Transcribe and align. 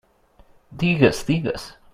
Digues, 0.85 1.23
digues. 1.29 1.71